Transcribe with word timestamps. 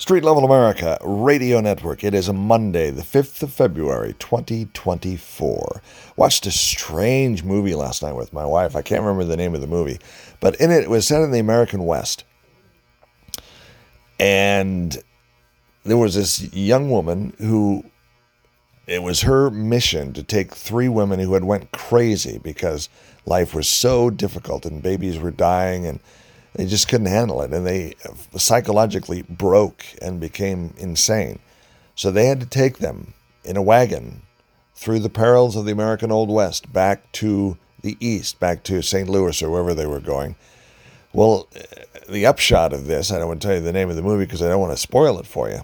Street 0.00 0.24
Level 0.24 0.46
America 0.46 0.96
Radio 1.02 1.60
Network. 1.60 2.02
It 2.02 2.14
is 2.14 2.26
a 2.26 2.32
Monday, 2.32 2.88
the 2.88 3.02
5th 3.02 3.42
of 3.42 3.52
February, 3.52 4.14
2024. 4.18 5.82
Watched 6.16 6.46
a 6.46 6.50
strange 6.50 7.44
movie 7.44 7.74
last 7.74 8.02
night 8.02 8.14
with 8.14 8.32
my 8.32 8.46
wife. 8.46 8.74
I 8.74 8.80
can't 8.80 9.02
remember 9.02 9.24
the 9.24 9.36
name 9.36 9.54
of 9.54 9.60
the 9.60 9.66
movie, 9.66 9.98
but 10.40 10.58
in 10.58 10.70
it, 10.70 10.84
it 10.84 10.88
was 10.88 11.06
set 11.06 11.20
in 11.20 11.32
the 11.32 11.38
American 11.38 11.84
West. 11.84 12.24
And 14.18 14.96
there 15.84 15.98
was 15.98 16.14
this 16.14 16.50
young 16.54 16.90
woman 16.90 17.34
who 17.38 17.84
it 18.86 19.02
was 19.02 19.20
her 19.20 19.50
mission 19.50 20.14
to 20.14 20.22
take 20.22 20.54
three 20.54 20.88
women 20.88 21.20
who 21.20 21.34
had 21.34 21.44
went 21.44 21.72
crazy 21.72 22.38
because 22.38 22.88
life 23.26 23.54
was 23.54 23.68
so 23.68 24.08
difficult 24.08 24.64
and 24.64 24.82
babies 24.82 25.18
were 25.18 25.30
dying 25.30 25.84
and 25.84 26.00
they 26.54 26.66
just 26.66 26.88
couldn't 26.88 27.06
handle 27.06 27.42
it, 27.42 27.52
and 27.52 27.66
they 27.66 27.94
psychologically 28.36 29.22
broke 29.22 29.84
and 30.02 30.20
became 30.20 30.74
insane. 30.76 31.38
So 31.94 32.10
they 32.10 32.26
had 32.26 32.40
to 32.40 32.46
take 32.46 32.78
them 32.78 33.14
in 33.44 33.56
a 33.56 33.62
wagon 33.62 34.22
through 34.74 35.00
the 35.00 35.10
perils 35.10 35.56
of 35.56 35.64
the 35.64 35.72
American 35.72 36.10
Old 36.10 36.30
West 36.30 36.72
back 36.72 37.12
to 37.12 37.58
the 37.82 37.96
East, 38.00 38.40
back 38.40 38.62
to 38.64 38.82
St. 38.82 39.08
Louis 39.08 39.42
or 39.42 39.50
wherever 39.50 39.74
they 39.74 39.86
were 39.86 40.00
going. 40.00 40.36
Well, 41.12 41.48
uh, 41.54 41.60
the 42.08 42.26
upshot 42.26 42.72
of 42.72 42.86
this, 42.86 43.10
I 43.10 43.18
don't 43.18 43.28
want 43.28 43.42
to 43.42 43.48
tell 43.48 43.56
you 43.56 43.62
the 43.62 43.72
name 43.72 43.90
of 43.90 43.96
the 43.96 44.02
movie 44.02 44.24
because 44.24 44.42
I 44.42 44.48
don't 44.48 44.60
want 44.60 44.72
to 44.72 44.76
spoil 44.76 45.18
it 45.18 45.26
for 45.26 45.50
you, 45.50 45.62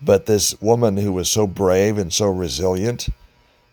but 0.00 0.26
this 0.26 0.60
woman 0.60 0.96
who 0.96 1.12
was 1.12 1.30
so 1.30 1.46
brave 1.46 1.98
and 1.98 2.12
so 2.12 2.30
resilient, 2.30 3.08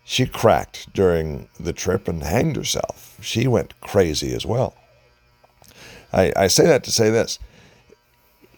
she 0.04 0.26
cracked 0.26 0.92
during 0.94 1.48
the 1.60 1.74
trip 1.74 2.08
and 2.08 2.24
hanged 2.24 2.56
herself. 2.56 3.18
She 3.22 3.48
went 3.48 3.80
crazy 3.82 4.34
as 4.34 4.46
well. 4.46 4.76
I, 6.14 6.32
I 6.36 6.48
say 6.48 6.66
that 6.66 6.84
to 6.86 6.92
say 6.92 7.10
this. 7.10 7.40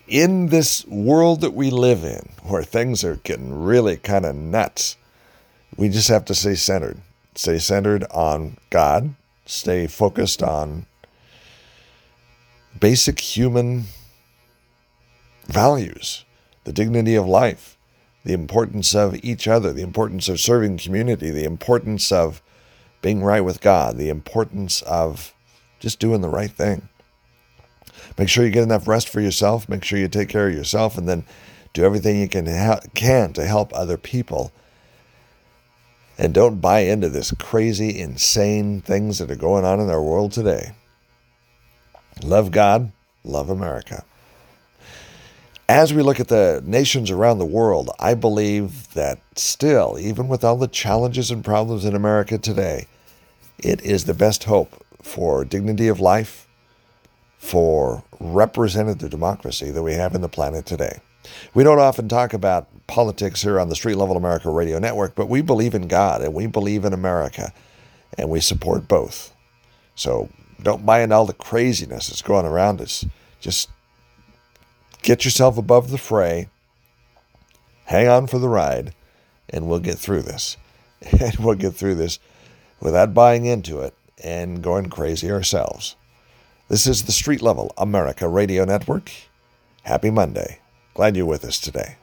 In 0.07 0.47
this 0.47 0.85
world 0.87 1.41
that 1.41 1.53
we 1.53 1.69
live 1.69 2.03
in, 2.03 2.29
where 2.43 2.63
things 2.63 3.03
are 3.03 3.17
getting 3.17 3.63
really 3.63 3.97
kind 3.97 4.25
of 4.25 4.35
nuts, 4.35 4.97
we 5.77 5.89
just 5.89 6.09
have 6.09 6.25
to 6.25 6.35
stay 6.35 6.55
centered. 6.55 6.99
Stay 7.35 7.57
centered 7.57 8.03
on 8.11 8.57
God, 8.69 9.15
stay 9.45 9.87
focused 9.87 10.43
on 10.43 10.85
basic 12.79 13.19
human 13.19 13.85
values, 15.47 16.25
the 16.63 16.73
dignity 16.73 17.15
of 17.15 17.25
life, 17.27 17.77
the 18.23 18.33
importance 18.33 18.93
of 18.93 19.15
each 19.23 19.47
other, 19.47 19.73
the 19.73 19.81
importance 19.81 20.29
of 20.29 20.39
serving 20.39 20.77
community, 20.77 21.29
the 21.29 21.43
importance 21.43 22.11
of 22.11 22.41
being 23.01 23.23
right 23.23 23.41
with 23.41 23.61
God, 23.61 23.97
the 23.97 24.09
importance 24.09 24.81
of 24.83 25.33
just 25.79 25.99
doing 25.99 26.21
the 26.21 26.29
right 26.29 26.51
thing. 26.51 26.87
Make 28.17 28.29
sure 28.29 28.45
you 28.45 28.51
get 28.51 28.63
enough 28.63 28.87
rest 28.87 29.09
for 29.09 29.21
yourself. 29.21 29.67
Make 29.67 29.83
sure 29.83 29.99
you 29.99 30.07
take 30.07 30.29
care 30.29 30.47
of 30.47 30.53
yourself, 30.53 30.97
and 30.97 31.07
then 31.07 31.25
do 31.73 31.83
everything 31.83 32.19
you 32.19 32.27
can 32.27 32.45
ha- 32.45 32.81
can 32.93 33.33
to 33.33 33.45
help 33.45 33.73
other 33.73 33.97
people. 33.97 34.51
And 36.17 36.33
don't 36.33 36.61
buy 36.61 36.81
into 36.81 37.09
this 37.09 37.31
crazy, 37.39 37.99
insane 37.99 38.81
things 38.81 39.17
that 39.17 39.31
are 39.31 39.35
going 39.35 39.65
on 39.65 39.79
in 39.79 39.89
our 39.89 40.01
world 40.01 40.31
today. 40.31 40.73
Love 42.23 42.51
God, 42.51 42.91
love 43.23 43.49
America. 43.49 44.05
As 45.67 45.93
we 45.93 46.03
look 46.03 46.19
at 46.19 46.27
the 46.27 46.61
nations 46.65 47.09
around 47.09 47.39
the 47.39 47.45
world, 47.45 47.89
I 47.97 48.13
believe 48.13 48.93
that 48.93 49.19
still, 49.35 49.97
even 49.99 50.27
with 50.27 50.43
all 50.43 50.57
the 50.57 50.67
challenges 50.67 51.31
and 51.31 51.43
problems 51.43 51.85
in 51.85 51.95
America 51.95 52.37
today, 52.37 52.87
it 53.57 53.81
is 53.81 54.05
the 54.05 54.13
best 54.13 54.43
hope 54.43 54.85
for 55.01 55.43
dignity 55.45 55.87
of 55.87 55.99
life, 55.99 56.47
for 57.43 58.01
representative 58.21 59.09
democracy 59.09 59.69
that 59.69 59.83
we 59.83 59.93
have 59.93 60.15
in 60.15 60.21
the 60.21 60.29
planet 60.29 60.65
today. 60.65 61.01
We 61.53 61.65
don't 61.65 61.77
often 61.77 62.07
talk 62.07 62.33
about 62.33 62.69
politics 62.87 63.41
here 63.41 63.59
on 63.59 63.67
the 63.67 63.75
Street 63.75 63.97
Level 63.97 64.15
America 64.15 64.49
Radio 64.49 64.79
Network, 64.79 65.13
but 65.13 65.27
we 65.27 65.41
believe 65.41 65.75
in 65.75 65.89
God 65.89 66.21
and 66.21 66.33
we 66.33 66.47
believe 66.47 66.85
in 66.85 66.93
America 66.93 67.51
and 68.17 68.29
we 68.29 68.39
support 68.39 68.87
both. 68.87 69.35
So 69.93 70.29
don't 70.63 70.85
buy 70.85 71.01
into 71.01 71.15
all 71.15 71.25
the 71.25 71.33
craziness 71.33 72.07
that's 72.07 72.21
going 72.21 72.45
around 72.45 72.79
us. 72.79 73.05
Just 73.41 73.69
get 75.01 75.25
yourself 75.25 75.57
above 75.57 75.91
the 75.91 75.97
fray, 75.97 76.47
hang 77.85 78.07
on 78.07 78.25
for 78.27 78.39
the 78.39 78.49
ride, 78.49 78.95
and 79.49 79.67
we'll 79.67 79.79
get 79.79 79.99
through 79.99 80.21
this. 80.21 80.55
And 81.19 81.35
we'll 81.35 81.55
get 81.55 81.73
through 81.73 81.95
this 81.95 82.19
without 82.79 83.13
buying 83.13 83.45
into 83.45 83.81
it 83.81 83.93
and 84.23 84.63
going 84.63 84.89
crazy 84.89 85.29
ourselves. 85.29 85.97
This 86.73 86.87
is 86.87 87.03
the 87.03 87.11
Street 87.11 87.43
Level 87.43 87.71
America 87.77 88.27
Radio 88.27 88.65
Network. 88.65 89.11
Happy 89.83 90.09
Monday. 90.09 90.57
Glad 90.95 91.15
you're 91.15 91.23
with 91.23 91.45
us 91.45 91.59
today. 91.59 91.97